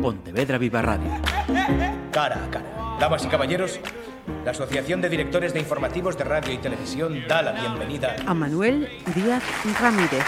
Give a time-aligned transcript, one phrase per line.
[0.00, 1.10] Pontevedra Viva Radio.
[2.10, 2.96] Cara a cara.
[2.98, 3.80] Damas y caballeros,
[4.44, 8.88] la Asociación de Directores de Informativos de Radio y Televisión da la bienvenida a Manuel
[9.14, 9.42] Díaz
[9.80, 10.24] Ramírez.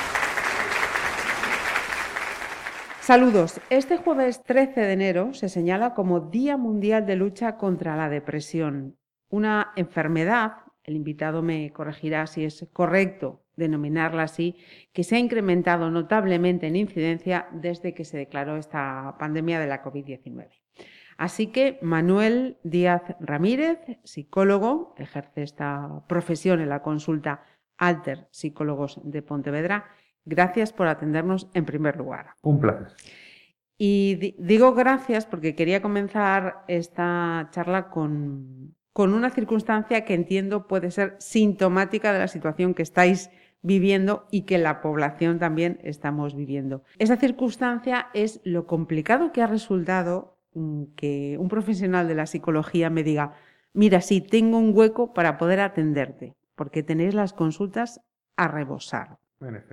[3.00, 3.60] Saludos.
[3.70, 8.98] Este jueves 13 de enero se señala como Día Mundial de Lucha contra la Depresión,
[9.28, 14.56] una enfermedad, el invitado me corregirá si es correcto denominarla así,
[14.92, 19.82] que se ha incrementado notablemente en incidencia desde que se declaró esta pandemia de la
[19.82, 20.48] COVID-19.
[21.18, 27.44] Así que Manuel Díaz Ramírez, psicólogo, ejerce esta profesión en la consulta
[27.78, 29.86] Alter Psicólogos de Pontevedra.
[30.24, 32.30] Gracias por atendernos en primer lugar.
[32.42, 32.88] Un placer.
[33.78, 40.90] Y digo gracias porque quería comenzar esta charla con, con una circunstancia que entiendo puede
[40.90, 43.30] ser sintomática de la situación que estáis
[43.62, 46.82] viviendo y que la población también estamos viviendo.
[46.98, 52.90] Esa circunstancia es lo complicado que ha resultado mm, que un profesional de la psicología
[52.90, 53.34] me diga,
[53.72, 58.00] mira, sí, tengo un hueco para poder atenderte, porque tenéis las consultas
[58.36, 59.18] a rebosar.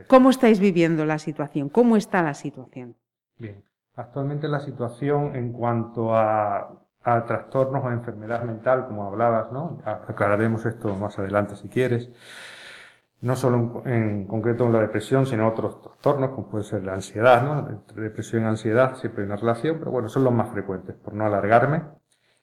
[0.07, 1.69] ¿Cómo estáis viviendo la situación?
[1.69, 2.95] ¿Cómo está la situación?
[3.37, 3.63] Bien,
[3.95, 6.71] actualmente la situación en cuanto a,
[7.03, 9.79] a trastornos o enfermedad mental, como hablabas, ¿no?
[9.85, 12.09] Aclararemos esto más adelante si quieres
[13.21, 17.43] no solo en, concreto en la depresión, sino otros trastornos, como puede ser la ansiedad,
[17.43, 17.69] ¿no?
[17.69, 20.95] Entre depresión y ansiedad siempre hay una relación, pero bueno, son los más frecuentes.
[20.95, 21.83] Por no alargarme,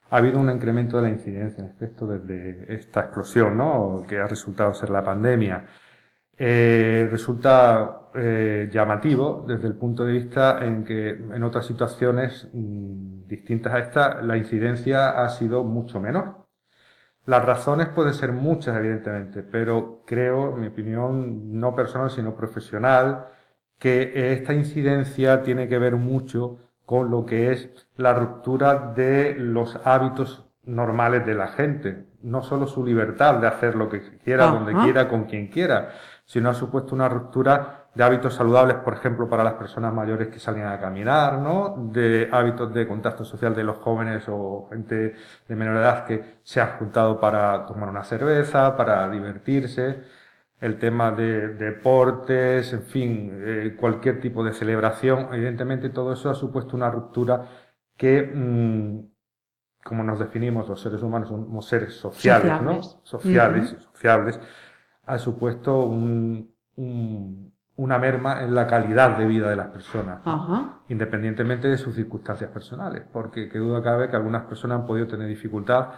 [0.09, 4.03] ha habido un incremento de la incidencia, en efecto, desde esta explosión, ¿no?
[4.07, 5.65] Que ha resultado ser la pandemia.
[6.39, 13.27] Eh, resulta eh, llamativo desde el punto de vista en que en otras situaciones mm,
[13.27, 16.46] distintas a esta, la incidencia ha sido mucho menor.
[17.27, 23.27] Las razones pueden ser muchas, evidentemente, pero creo, en mi opinión, no personal, sino profesional,
[23.77, 29.77] que esta incidencia tiene que ver mucho con lo que es la ruptura de los
[29.83, 32.05] hábitos normales de la gente.
[32.21, 35.89] No solo su libertad de hacer lo que quiera, donde quiera, con quien quiera,
[36.23, 40.39] sino ha supuesto una ruptura de hábitos saludables, por ejemplo, para las personas mayores que
[40.39, 41.89] salían a caminar, ¿no?
[41.91, 45.15] De hábitos de contacto social de los jóvenes o gente
[45.47, 50.03] de menor edad que se han juntado para tomar una cerveza, para divertirse.
[50.59, 55.29] El tema de deportes, en fin, eh, cualquier tipo de celebración.
[55.33, 57.47] Evidentemente todo eso ha supuesto una ruptura
[57.97, 58.99] que, mm,
[59.83, 62.83] como nos definimos los seres humanos, somos seres sociales, ¿no?
[62.83, 64.39] Sociales y sociables,
[65.05, 70.19] ha supuesto un, un una merma en la calidad de vida de las personas,
[70.89, 75.27] independientemente de sus circunstancias personales, porque qué duda cabe que algunas personas han podido tener
[75.27, 75.89] dificultad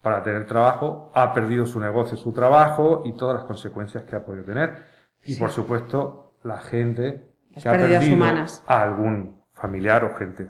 [0.00, 4.24] para tener trabajo, ha perdido su negocio, su trabajo y todas las consecuencias que ha
[4.24, 4.84] podido tener.
[5.24, 8.24] Y por supuesto, la gente que ha perdido
[8.66, 10.48] a algún familiar o gente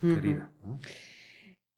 [0.00, 0.50] querida.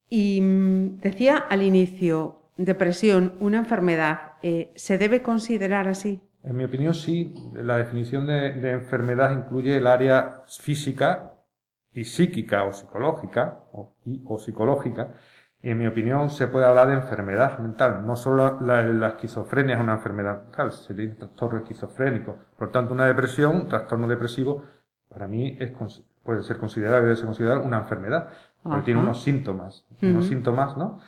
[0.09, 6.23] Y mm, decía al inicio, depresión, una enfermedad, eh, ¿se debe considerar así?
[6.43, 7.35] En mi opinión, sí.
[7.55, 11.33] La definición de, enfermedad incluye el área física
[11.93, 13.95] y psíquica o psicológica o,
[14.27, 15.15] o psicológica.
[15.61, 18.07] Y en mi opinión se puede hablar de enfermedad mental.
[18.07, 22.39] No solo la, esquizofrenia es una enfermedad mental, sería un trastorno esquizofrénico.
[22.57, 24.65] Por tanto, una depresión, un trastorno depresivo,
[25.09, 25.73] para mí es,
[26.23, 28.29] puede ser considerado, debe ser considerado una enfermedad.
[28.63, 31.01] Porque tiene unos síntomas, unos síntomas, ¿no?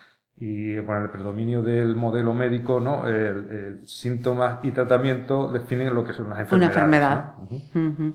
[0.43, 3.07] Y con el predominio del modelo médico, ¿no?
[3.07, 6.77] El, síntomas y tratamiento definen lo que son las enfermedades.
[6.77, 8.15] Una enfermedad.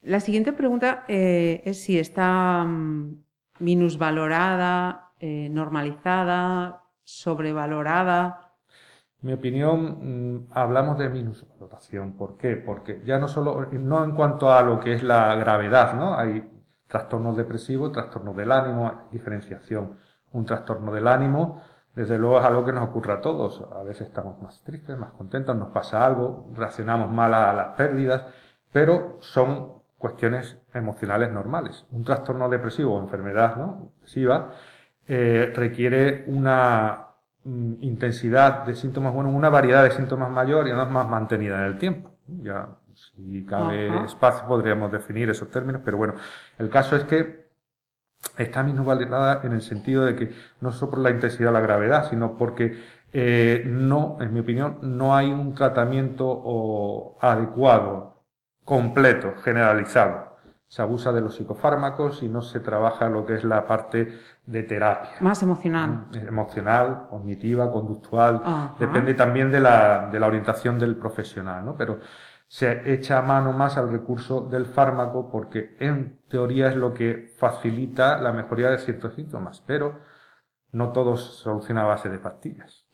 [0.00, 3.22] La siguiente pregunta eh, es si está mm,
[3.58, 8.54] minusvalorada, eh, normalizada, sobrevalorada.
[9.20, 12.16] En mi opinión, mm, hablamos de minusvaloración.
[12.16, 12.56] ¿Por qué?
[12.56, 16.14] Porque ya no solo, no en cuanto a lo que es la gravedad, ¿no?
[16.14, 16.48] Hay
[16.86, 21.62] trastornos depresivos, trastornos del ánimo, diferenciación un trastorno del ánimo,
[21.94, 23.64] desde luego es algo que nos ocurre a todos.
[23.72, 28.24] A veces estamos más tristes, más contentos, nos pasa algo, reaccionamos mal a las pérdidas,
[28.70, 31.86] pero son cuestiones emocionales normales.
[31.90, 33.90] Un trastorno depresivo o enfermedad ¿no?
[33.94, 34.52] depresiva
[35.06, 37.06] eh, requiere una
[37.44, 41.64] mm, intensidad de síntomas, bueno, una variedad de síntomas mayor y además más mantenida en
[41.64, 42.12] el tiempo.
[42.28, 46.14] Ya, si cabe espacio, podríamos definir esos términos, pero bueno,
[46.58, 47.37] el caso es que
[48.36, 52.08] está validada en el sentido de que no solo por la intensidad o la gravedad,
[52.10, 52.76] sino porque
[53.12, 58.22] eh, no, en mi opinión, no hay un tratamiento adecuado,
[58.64, 60.36] completo, generalizado.
[60.66, 64.62] Se abusa de los psicofármacos y no se trabaja lo que es la parte de
[64.62, 65.12] terapia.
[65.20, 66.08] Más emocional.
[66.10, 68.42] Mm, emocional, cognitiva, conductual.
[68.78, 71.74] Depende también de la, de la orientación del profesional, ¿no?
[71.74, 72.00] Pero
[72.48, 77.34] se echa a mano más al recurso del fármaco porque en teoría es lo que
[77.36, 80.00] facilita la mejoría de ciertos síntomas, pero
[80.72, 82.86] no todo se soluciona a base de pastillas.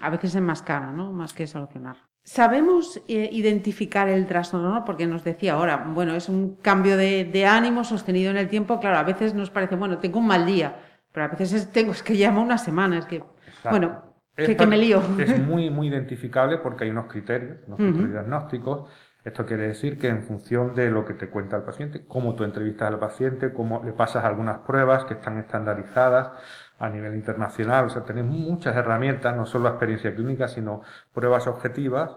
[0.00, 1.12] A veces es más cara, ¿no?
[1.12, 1.96] Más que solucionar.
[2.22, 4.84] ¿Sabemos eh, identificar el trastorno?
[4.84, 8.78] Porque nos decía ahora, bueno, es un cambio de, ánimo sostenido en el tiempo.
[8.78, 10.76] Claro, a veces nos parece, bueno, tengo un mal día,
[11.12, 13.24] pero a veces es, tengo, es que llama una semana, es que,
[13.68, 14.09] bueno,
[14.46, 15.02] que, me lío.
[15.18, 18.90] Es muy, muy identificable porque hay unos criterios, unos criterios diagnósticos.
[19.24, 22.44] Esto quiere decir que en función de lo que te cuenta el paciente, cómo tú
[22.44, 26.30] entrevistas al paciente, cómo le pasas algunas pruebas que están estandarizadas
[26.78, 30.80] a nivel internacional, o sea, tenemos muchas herramientas, no solo la experiencia clínica, sino
[31.12, 32.16] pruebas objetivas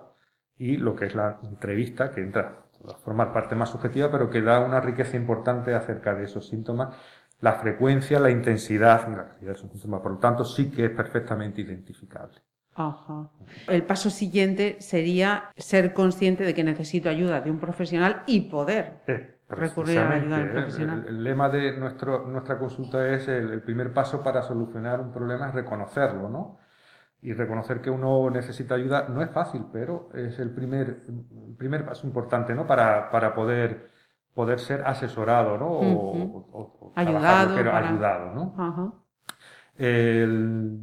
[0.58, 4.42] y lo que es la entrevista, que entra a formar parte más subjetiva, pero que
[4.42, 6.96] da una riqueza importante acerca de esos síntomas
[7.44, 10.00] la frecuencia, la intensidad y la calidad de esos síntomas.
[10.00, 12.40] Por lo tanto, sí que es perfectamente identificable.
[12.74, 13.30] Ajá.
[13.68, 19.02] El paso siguiente sería ser consciente de que necesito ayuda de un profesional y poder
[19.50, 21.06] recurrir a la ayuda del profesional.
[21.06, 25.54] El, lema de nuestro, nuestra consulta es el, primer paso para solucionar un problema es
[25.54, 26.60] reconocerlo, ¿no?
[27.22, 31.02] Y reconocer que uno necesita ayuda no es fácil, pero es el primer,
[31.58, 32.66] primer paso importante, ¿no?
[32.66, 33.92] Para, para poder
[34.34, 35.68] poder ser asesorado, ¿no?
[35.68, 37.56] o, ayudado.
[37.56, 39.06] ayudado, ¿no?
[39.76, 40.80] El,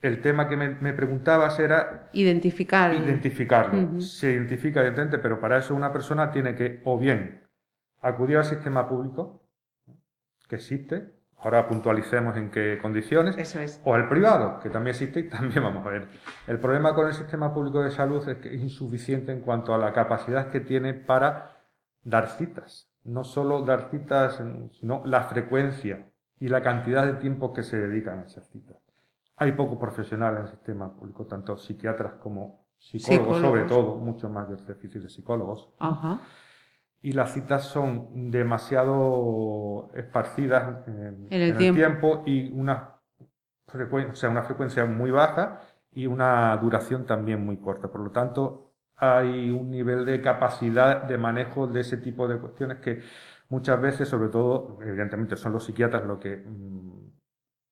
[0.00, 2.10] el, tema que me, preguntabas era...
[2.12, 2.94] Identificar.
[2.94, 4.00] Identificarlo.
[4.00, 7.42] Se identifica evidentemente, pero para eso una persona tiene que o bien
[8.02, 9.42] acudir al sistema público,
[10.48, 13.80] que existe, ahora puntualicemos en qué condiciones, Eso es.
[13.84, 16.08] o al privado, que también existe y también vamos a ver.
[16.46, 19.78] El problema con el sistema público de salud es que es insuficiente en cuanto a
[19.78, 21.59] la capacidad que tiene para
[22.02, 22.90] dar citas.
[23.04, 24.42] No solo dar citas,
[24.78, 28.76] sino la frecuencia y la cantidad de tiempo que se dedican a esas citas.
[29.36, 34.48] Hay pocos profesionales en el sistema público, tanto psiquiatras como psicólogos, sobre todo, mucho más
[34.66, 35.70] déficit de psicólogos.
[37.02, 42.22] Y las citas son demasiado esparcidas en, el, tiempo.
[42.26, 42.96] y una
[43.66, 45.60] frecuencia, o sea, una frecuencia muy baja
[45.92, 47.88] y una duración también muy corta.
[47.88, 48.69] Por lo tanto,
[49.00, 53.02] hay un nivel de capacidad de manejo de ese tipo de cuestiones que
[53.48, 57.10] muchas veces, sobre todo, evidentemente son los psiquiatras los que mm,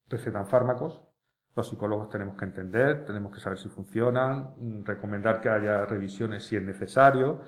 [0.08, 1.02] recetan fármacos,
[1.54, 6.44] los psicólogos tenemos que entender, tenemos que saber si funcionan, mm, recomendar que haya revisiones
[6.44, 7.40] si es necesario.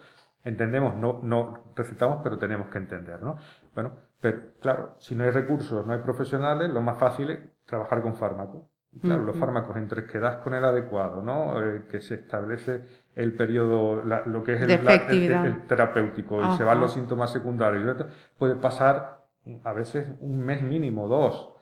[0.45, 3.37] Entendemos, no, no recetamos, pero tenemos que entender, ¿no?
[3.75, 8.03] Bueno, pero claro, si no hay recursos, no hay profesionales, lo más fácil es trabajar
[8.03, 8.65] con fármacos.
[9.01, 11.63] Claro, los fármacos entre que das con el adecuado, ¿no?
[11.63, 12.85] Eh, que se establece
[13.15, 18.07] el periodo, lo que es el, terapéutico, y se van los síntomas secundarios,
[18.39, 19.27] puede pasar
[19.65, 21.55] a veces un mes mínimo, dos.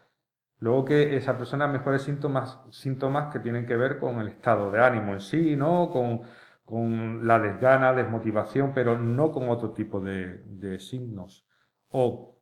[0.60, 4.84] Luego que esa persona mejore síntomas, síntomas que tienen que ver con el estado de
[4.84, 5.88] ánimo en sí, ¿no?
[5.90, 6.22] Con,
[6.64, 11.46] con la desgana, desmotivación, pero no con otro tipo de, de signos.
[11.90, 12.36] O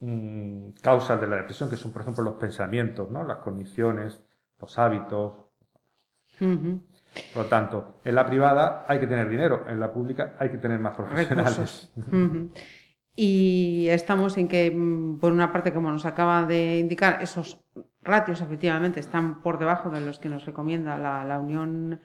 [0.00, 3.24] mm, causas de la depresión, que son, por ejemplo, los pensamientos, ¿no?
[3.24, 4.22] Las condiciones,
[4.60, 5.32] los hábitos.
[7.32, 10.58] Por lo tanto, en la privada hay que tener dinero, en la pública hay que
[10.58, 11.92] tener más profesionales.
[13.16, 17.60] Y estamos en que, mm, por una parte, como nos acaba de indicar, esos
[18.02, 22.00] ratios efectivamente están por debajo de los que nos recomienda la, Unión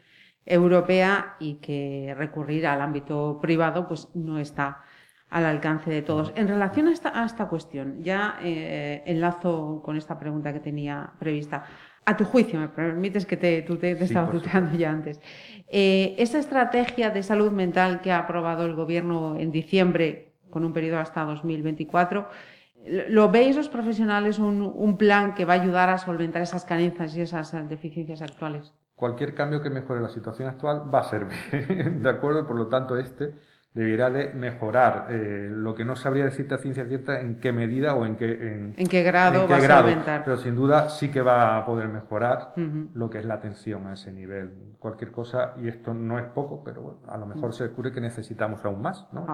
[0.46, 4.84] Europea y que recurrir al ámbito privado pues no está
[5.30, 6.32] al alcance de todos.
[6.36, 11.66] En relación a esta, cuestión, ya eh, enlazo con esta pregunta que tenía prevista
[12.10, 15.22] a tu juicio, me permites que te, tú te, estaba tuteando ya antes.
[15.68, 20.74] Eh, esa estrategia de salud mental que ha aprobado el Gobierno en diciembre, con un
[20.74, 22.28] periodo hasta 2024,
[23.10, 27.16] ¿lo veis los profesionales un, un plan que va a ayudar a solventar esas carencias
[27.16, 28.74] y esas deficiencias actuales?
[28.96, 31.38] Cualquier cambio que mejore la situación actual va a servir,
[32.02, 32.48] ¿de acuerdo?
[32.48, 33.36] Por lo tanto, este
[33.74, 35.08] debería de mejorar.
[35.10, 38.74] Eh, lo que no sabría decirte a ciencia cierta en qué medida o en qué,
[38.76, 40.24] en, qué grado va a aumentar.
[40.24, 42.54] Pero sin duda sí que va a poder mejorar
[42.94, 44.76] lo que es la atención a ese nivel.
[44.80, 48.02] Cualquier cosa, y esto no es poco, pero bueno, a lo mejor se descubre que
[48.02, 49.26] necesitamos aún más, ¿no?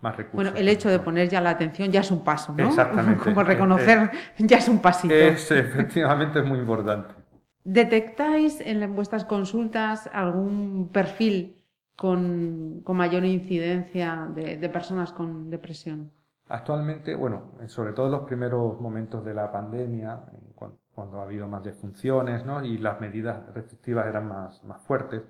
[0.00, 0.34] Más recursos.
[0.34, 2.66] Bueno, el hecho de poner ya la atención ya es un paso, ¿no?
[2.66, 3.22] Exactamente.
[3.24, 5.14] Como reconocer ya es un pasito.
[5.14, 7.14] Es, efectivamente, es muy importante.
[7.64, 11.55] ¿Detectáis en vuestras consultas algún perfil
[11.96, 16.12] con, mayor incidencia de, personas con depresión?
[16.48, 20.20] Actualmente, bueno, sobre todo en los primeros momentos de la pandemia,
[20.54, 22.64] cuando, ha habido más defunciones ¿no?
[22.64, 25.22] y las medidas restrictivas eran más, más fuertes,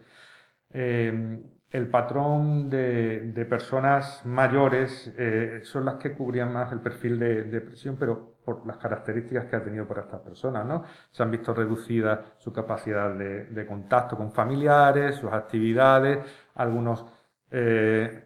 [0.71, 1.43] eh,
[1.77, 7.97] el patrón de, personas mayores eh, son las que cubrían más el perfil de, depresión,
[7.99, 10.85] pero por las características que ha tenido por estas personas, ¿no?
[11.11, 16.19] Se han visto reducidas su capacidad de, contacto con familiares, sus actividades,
[16.55, 17.05] algunos
[17.51, 18.23] Eh,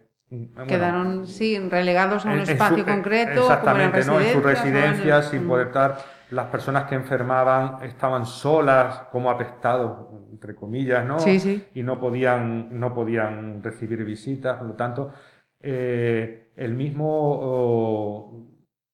[0.65, 3.41] Quedaron, sí, relegados a un espacio concreto.
[3.41, 4.21] Exactamente, ¿no?
[4.21, 5.97] En sus residencias, sin poder estar.
[6.31, 11.19] Las personas que enfermaban estaban solas, como apestados, entre comillas, ¿no?
[11.19, 11.67] Sí, sí.
[11.75, 15.11] Y no podían, no podían recibir visitas, por lo tanto,
[15.59, 18.49] eh, el mismo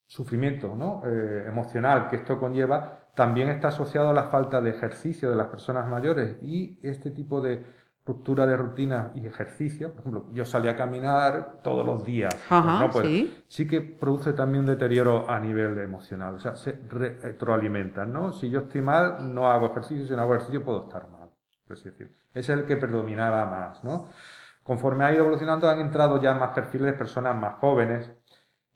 [0.08, 1.04] sufrimiento ¿no?
[1.06, 5.48] Eh, emocional que esto conlleva también está asociado a la falta de ejercicio de las
[5.48, 7.66] personas mayores y este tipo de
[8.08, 12.92] ruptura de rutina y ejercicio, por ejemplo, yo salí a caminar todos los días, pues
[12.92, 13.44] pues ¿sí?
[13.48, 18.32] sí que produce también deterioro a nivel emocional, o sea, se retroalimentan, ¿no?
[18.32, 21.30] Si yo estoy mal, no hago ejercicio, si no hago ejercicio puedo estar mal,
[21.70, 24.08] es decir, es el que predominaba más, ¿no?
[24.64, 28.12] Conforme ha ido evolucionando han entrado ya más perfiles de personas más jóvenes,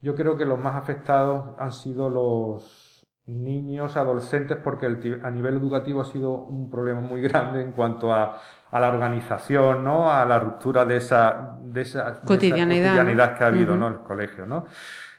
[0.01, 6.01] yo creo que los más afectados han sido los niños, adolescentes, porque a nivel educativo
[6.01, 8.37] ha sido un problema muy grande en cuanto a,
[8.79, 10.11] la organización, ¿no?
[10.11, 13.87] A la ruptura de esa, de esa, cotidianidad, que ha habido, ¿no?
[13.87, 14.65] En el colegio, ¿no?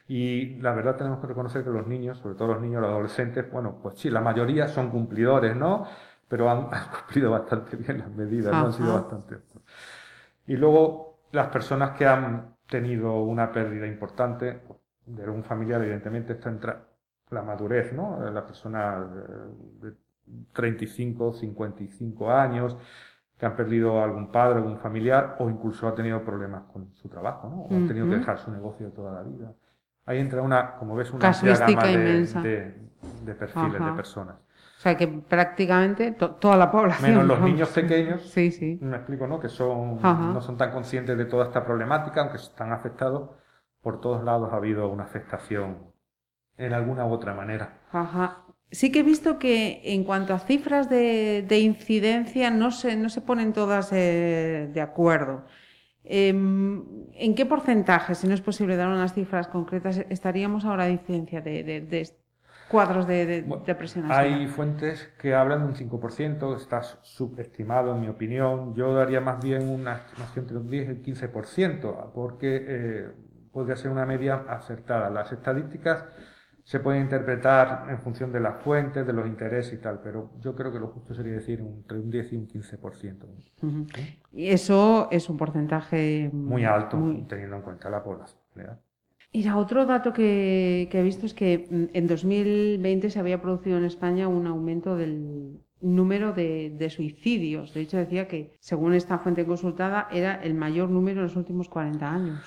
[0.07, 3.49] Y la verdad tenemos que reconocer que los niños, sobre todo los niños, los adolescentes,
[3.51, 5.87] bueno, pues sí, la mayoría son cumplidores, ¿no?
[6.27, 8.65] Pero han, cumplido bastante bien las medidas, ¿no?
[8.65, 9.37] Han sido bastante.
[10.47, 14.61] Y luego las personas que han tenido una pérdida importante
[15.05, 16.87] de algún familiar, evidentemente está entra
[17.29, 18.19] la madurez, ¿no?
[18.29, 19.07] La persona
[19.81, 19.93] de
[20.53, 22.77] 35, 55 años,
[23.37, 27.49] que han perdido algún padre, algún familiar, o incluso ha tenido problemas con su trabajo,
[27.49, 27.61] ¿no?
[27.63, 29.53] O ha tenido que dejar su negocio toda la vida.
[30.05, 32.75] Ahí entra una, como ves, una amplia gama de,
[33.25, 34.35] de, perfiles de personas.
[34.35, 37.09] O sea que prácticamente toda la población.
[37.09, 38.21] Menos los niños pequeños.
[38.33, 38.77] Sí, sí.
[38.81, 39.39] Me explico, ¿no?
[39.39, 43.29] Que son, no son tan conscientes de toda esta problemática, aunque están afectados.
[43.81, 45.93] Por todos lados ha habido una afectación
[46.57, 47.79] en alguna u otra manera.
[47.91, 48.42] Ajá.
[48.73, 53.21] Sí que he visto que en cuanto a cifras de, incidencia no se, no se
[53.21, 55.45] ponen todas eh, de acuerdo.
[56.03, 60.93] Em, ¿En qué porcentaje, si no es posible dar unas cifras concretas, estaríamos ahora de
[60.93, 62.09] incidencia de, de, de
[62.67, 64.11] cuadros de, depresión.
[64.11, 68.73] Hay fuentes que hablan de un 5%, está subestimado en mi opinión.
[68.73, 73.11] Yo daría más bien una estimación entre un 10 y un 15%, porque eh,
[73.51, 75.11] podría ser una media acertada.
[75.11, 76.05] Las estadísticas
[76.63, 80.55] se pueden interpretar en función de las fuentes, de los intereses y tal, pero yo
[80.55, 83.95] creo que lo justo sería decir entre un 10 y un 15%.
[84.31, 88.39] Y eso es un porcentaje muy alto, teniendo en cuenta la población.
[89.33, 93.85] Mira, otro dato que, he visto es que mm, en 2020 se había producido en
[93.85, 97.73] España un aumento del número de, suicidios.
[97.73, 101.67] De hecho, decía que, según esta fuente consultada, era el mayor número en los últimos
[101.67, 102.39] 40 años.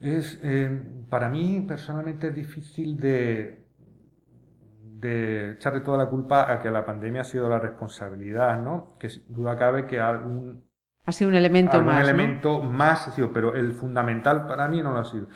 [0.00, 3.64] Es, eh, para mí, personalmente, es difícil de,
[4.80, 8.96] de echarle toda la culpa a que la pandemia ha sido la responsabilidad, ¿no?
[8.98, 10.64] Que duda cabe que algún...
[11.04, 11.96] Ha sido un elemento más.
[11.96, 15.28] Un elemento más ha sido, pero el fundamental para mí no lo ha sido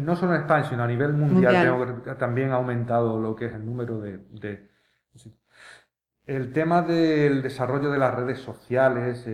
[0.00, 3.64] no solo en España, sino a nivel mundial, también ha aumentado lo que es el
[3.64, 4.68] número de,
[6.26, 9.24] el tema del desarrollo de las redes sociales,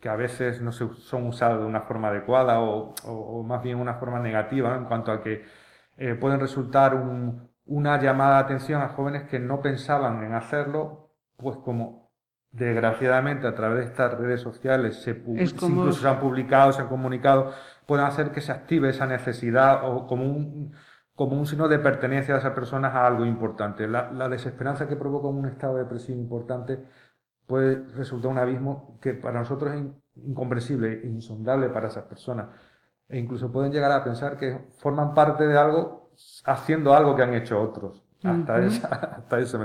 [0.00, 3.94] que a veces no se, son usadas de una forma adecuada o, más bien una
[3.94, 5.44] forma negativa en cuanto a que
[5.96, 6.94] eh, pueden resultar
[7.64, 12.12] una llamada de atención a jóvenes que no pensaban en hacerlo, pues como
[12.50, 17.52] desgraciadamente a través de estas redes sociales se, incluso se han publicado, se han comunicado
[17.88, 20.74] pueden hacer que se active esa necesidad o como un,
[21.14, 23.88] como un signo de pertenencia de esas personas a algo importante.
[23.88, 26.84] La, desesperanza que provoca un estado de depresión importante
[27.48, 29.82] puede resultar un abismo que para nosotros es
[30.22, 32.48] incomprensible, insondable para esas personas.
[33.08, 36.12] E incluso pueden llegar a pensar que forman parte de algo
[36.44, 38.04] haciendo algo que han hecho otros.
[38.22, 39.58] Hasta, esa, hasta ese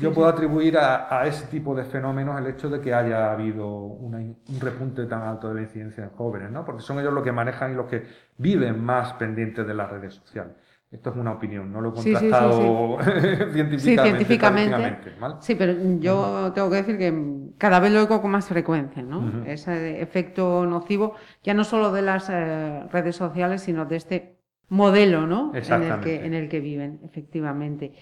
[0.00, 4.36] Yo puedo atribuir a, ese tipo de fenómenos el hecho de que haya habido un
[4.60, 6.64] repunte tan alto de la incidencia en jóvenes, ¿no?
[6.64, 8.06] porque son ellos los que manejan y los que
[8.38, 10.54] viven más pendientes de las redes sociales.
[10.92, 13.78] Esto es una opinión, no lo he contrastado científicamente.
[13.78, 15.12] Sí, científicamente.
[15.40, 17.14] Sí, pero yo tengo que decir que
[17.56, 19.42] cada vez lo oigo con más frecuencia, ¿no?
[19.46, 24.36] Ese efecto nocivo, ya no solo de las eh, redes sociales, sino de este
[24.68, 25.52] modelo ¿no?
[25.54, 27.92] En, el que, en el que viven, efectivamente.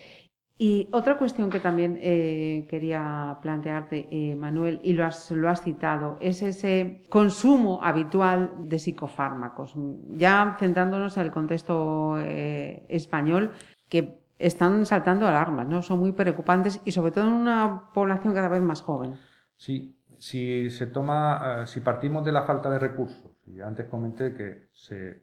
[0.63, 5.63] Y otra cuestión que también eh, quería plantearte, eh, Manuel, y lo has, lo has
[5.63, 9.73] citado, es ese consumo habitual de psicofármacos.
[10.19, 13.53] Ya centrándonos en el contexto eh, español,
[13.89, 15.81] que están saltando alarmas, ¿no?
[15.81, 19.15] Son muy preocupantes y sobre todo en una población cada vez más joven.
[19.57, 24.69] Sí, si se toma, si partimos de la falta de recursos, y antes comenté que
[24.75, 25.23] se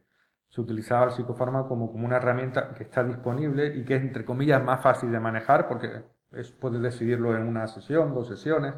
[0.58, 4.26] se utilizaba el psicofármaco como, como una herramienta que está disponible y que es, entre
[4.26, 8.74] comillas, más fácil de manejar porque es, puedes decidirlo en una sesión, dos sesiones.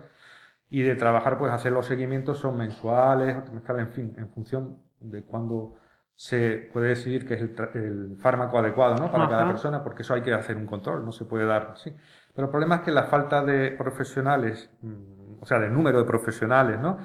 [0.70, 3.38] y de trabajar, pues hacer los seguimientos son mensuales,
[3.78, 5.76] en fin, en función de cuándo
[6.16, 9.10] se puede decidir que es el, fármaco adecuado ¿no?
[9.10, 11.96] para cada persona, porque eso hay que hacer un control, no se puede dar así.
[12.36, 16.06] Pero el problema es que la falta de profesionales, mm, o sea, de número de
[16.06, 16.98] profesionales, ¿no?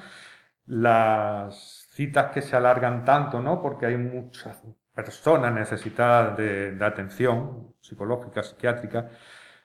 [0.66, 3.62] las citas que se alargan tanto, ¿no?
[3.62, 4.60] porque hay muchas
[4.94, 9.10] personas necesitadas de, de atención psicológica, psiquiátrica,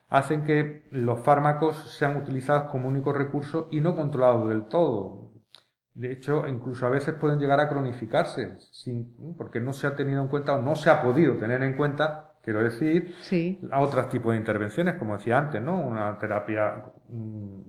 [0.08, 5.30] hacen que los fármacos sean utilizados como único recurso y no controlados del todo.
[5.94, 10.22] De hecho, incluso a veces pueden llegar a cronificarse, sin, porque no se ha tenido
[10.22, 13.14] en cuenta o no se ha podido tener en cuenta, quiero decir,
[13.72, 15.80] a otros tipos de intervenciones, como decía antes, ¿no?
[15.80, 17.60] Una terapia mm,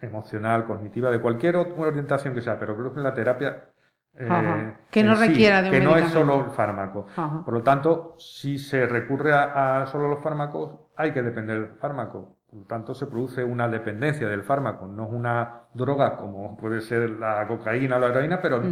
[0.00, 3.70] emocional, cognitiva, de cualquier otra orientación que sea, pero creo que la terapia
[4.18, 7.06] eh, que no requiera de un Que no es solo el fármaco.
[7.44, 11.78] Por lo tanto, si se recurre a, a, solo los fármacos, hay que depender del
[11.78, 12.36] fármaco.
[12.48, 14.86] Por lo tanto, se produce una dependencia del fármaco.
[14.86, 18.62] No es una droga como puede ser la cocaína o la heroína, pero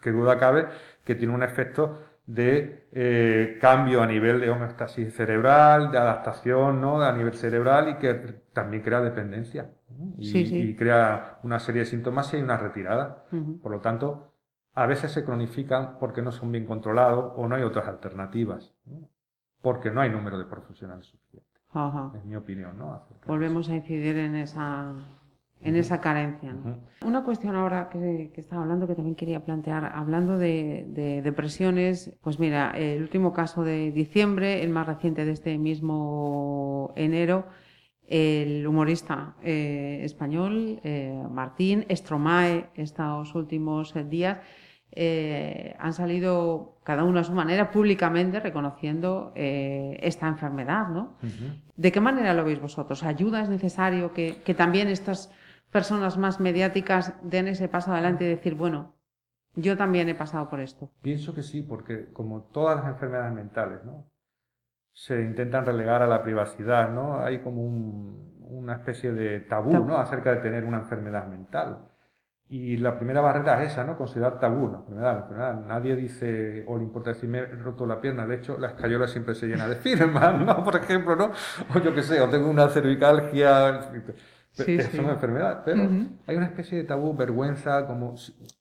[0.00, 0.66] que duda cabe
[1.04, 7.02] que tiene un efecto de eh, cambio a nivel de homeostasis cerebral, de adaptación ¿no?
[7.02, 8.14] a nivel cerebral y que
[8.52, 9.70] también crea dependencia.
[10.16, 13.24] Y, crea una serie de síntomas y hay una retirada.
[13.62, 14.29] Por lo tanto,
[14.74, 18.72] a veces se cronifican porque no son bien controlados o no hay otras alternativas,
[19.60, 21.48] porque no hay número de profesionales suficiente.
[22.16, 23.00] Es mi opinión, ¿no?
[23.26, 24.92] Volvemos a incidir en esa,
[25.60, 26.54] en esa carencia.
[27.04, 32.40] Una cuestión ahora que, que, estaba hablando que también quería plantear, hablando de, depresiones, pues
[32.40, 37.46] mira, el último caso de diciembre, el más reciente de este mismo enero,
[38.08, 44.38] el humorista eh, español eh, Martín Estromae estos últimos días
[44.92, 51.16] eh, han salido cada uno a su manera públicamente reconociendo esta enfermedad, ¿no?
[51.76, 53.02] ¿De qué manera lo veis vosotros?
[53.04, 53.42] ¿Ayuda?
[53.42, 55.32] ¿Es necesario que, que, también estas
[55.70, 58.94] personas más mediáticas den ese paso adelante y decir, bueno,
[59.54, 60.90] yo también he pasado por esto?
[61.02, 64.10] Pienso que sí, porque como todas las enfermedades mentales, ¿no?
[64.92, 67.20] se intentan relegar a la privacidad, ¿no?
[67.20, 69.96] Hay como una especie de tabú, ¿no?
[69.96, 71.78] Acerca de tener una enfermedad mental.
[72.52, 73.96] Y la primera barrera es esa, ¿no?
[73.96, 75.66] Considerar tabú la enfermedad, la enfermedad.
[75.68, 78.26] Nadie dice, o le importa decir, me he roto la pierna.
[78.26, 80.64] De hecho, la escayola siempre se llena de firmas, ¿no?
[80.64, 81.30] Por ejemplo, ¿no?
[81.72, 83.92] O yo qué sé, o tengo una cervicalgia.
[84.50, 85.62] Sí, es una enfermedad.
[85.64, 85.88] Pero
[86.26, 88.16] hay una especie de tabú, vergüenza, como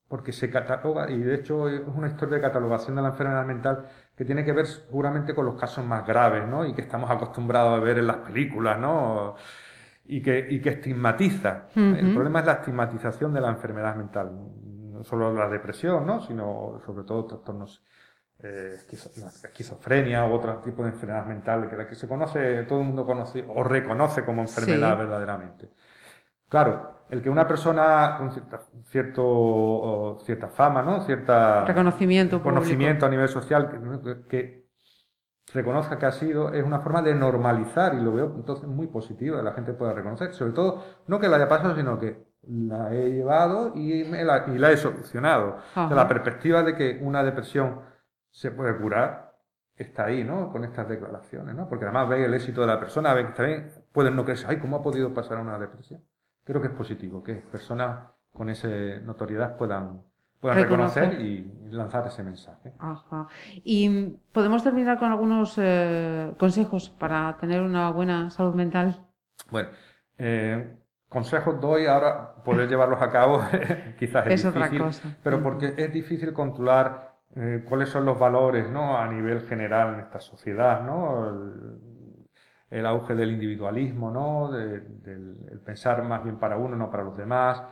[0.07, 3.85] porque se cataloga, y de hecho es una historia de catalogación de la enfermedad mental
[4.15, 6.63] que tiene que ver seguramente con los casos más graves, ¿no?
[6.63, 9.35] Y que estamos acostumbrados a ver en las películas, ¿no?
[10.11, 11.67] Y que, y que estigmatiza.
[11.75, 14.31] El problema es la estigmatización de la enfermedad mental.
[14.91, 16.19] No solo la depresión, ¿no?
[16.19, 17.83] Sino sobre todo trastornos
[18.41, 18.77] eh,
[19.43, 23.05] esquizofrenia u otro tipo de enfermedad mental que la que se conoce, todo el mundo
[23.05, 25.69] conoce o reconoce como enfermedad verdaderamente.
[26.47, 31.01] Claro, el que una persona con cierta, cierto, cierta fama, ¿no?
[31.01, 34.68] Cierta reconocimiento, conocimiento a nivel social, que,
[35.53, 39.37] reconozca que ha sido, es una forma de normalizar y lo veo entonces muy positivo,
[39.37, 42.93] que la gente pueda reconocer, sobre todo, no que la haya pasado, sino que la
[42.93, 45.57] he llevado y, la, y la he solucionado.
[45.75, 47.81] De la perspectiva de que una depresión
[48.29, 49.33] se puede curar,
[49.75, 50.51] está ahí, ¿no?
[50.51, 51.67] Con estas declaraciones, ¿no?
[51.67, 54.59] Porque además ve el éxito de la persona, ve que también pueden no creerse, ay,
[54.59, 56.01] ¿cómo ha podido pasar una depresión?
[56.49, 58.67] creo que es positivo, que personas con esa
[59.03, 60.03] notoriedad puedan,
[60.39, 62.73] puedan reconocer y lanzar ese mensaje.
[62.79, 63.27] Ajá.
[63.63, 69.05] Y podemos terminar con algunos eh, consejos para tener una buena salud mental.
[69.51, 69.69] Bueno,
[70.17, 73.41] eh, consejos doy ahora, poder llevarlos a cabo
[73.99, 75.17] quizás es, difícil, otra cosa.
[75.23, 78.97] pero porque es difícil controlar eh, cuáles son los valores ¿no?
[78.97, 81.31] a nivel general en esta sociedad, ¿no?
[82.69, 84.51] el auge del individualismo, ¿no?
[84.51, 87.63] del pensar más bien para uno, no para los demás,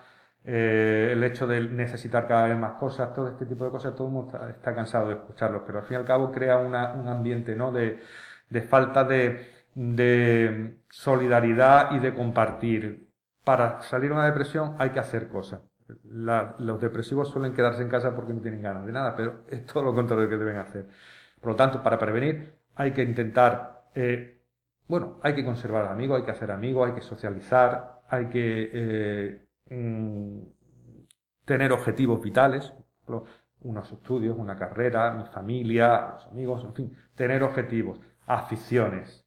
[0.49, 4.07] eh, el hecho de necesitar cada vez más cosas, todo este tipo de cosas, todo
[4.07, 7.53] el mundo está, cansado de escucharlos, pero al fin y al cabo crea un ambiente
[7.53, 7.73] ¿no?
[7.73, 7.99] de,
[8.69, 13.09] falta de, de solidaridad y de compartir.
[13.43, 15.61] Para salir de una depresión hay que hacer cosas.
[16.03, 19.83] los depresivos suelen quedarse en casa porque no tienen ganas de nada, pero es todo
[19.83, 20.87] lo contrario que deben hacer.
[21.41, 24.37] Por lo tanto, para prevenir hay que intentar eh,
[24.87, 29.46] bueno, hay que conservar amigos, hay que hacer amigos, hay que socializar, hay que eh,
[29.69, 30.39] mm,
[31.45, 32.73] tener objetivos vitales,
[33.61, 39.25] unos estudios, una carrera, mi familia, los amigos, en fin, tener objetivos, aficiones.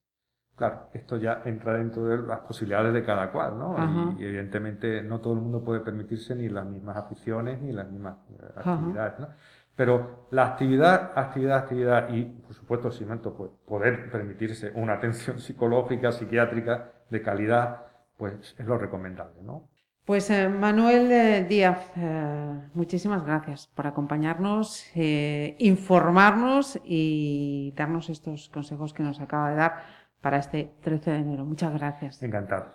[0.55, 4.15] Claro, esto ya entra dentro de las posibilidades de cada cual, ¿no?
[4.19, 8.19] Y, evidentemente no todo el mundo puede permitirse ni las mismas aficiones ni las mismas
[8.29, 9.29] eh, actividades, ¿no?
[9.75, 16.13] Pero la actividad, actividad, actividad y, por supuesto, cimiento, pues, poder permitirse una atención psicológica,
[16.13, 17.87] psiquiátrica de calidad,
[18.19, 19.71] pues es lo recomendable, ¿no?
[20.11, 28.93] Pues eh, Manuel eh, Díaz, eh, muchísimas gracias por acompañarnos, informarnos y darnos estos consejos
[28.93, 29.85] que nos acaba de dar
[30.21, 31.45] para este 13 de enero.
[31.45, 32.21] Muchas gracias.
[32.25, 32.73] Encantado.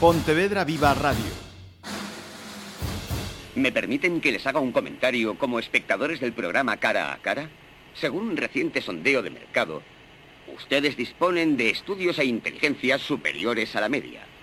[0.00, 1.30] Pontevedra Viva Radio.
[3.54, 7.50] ¿Me permiten que les haga un comentario como espectadores del programa Cara a Cara?
[7.92, 9.82] Según un reciente sondeo de mercado,
[10.56, 14.29] ustedes disponen de estudios e inteligencias superiores a la media.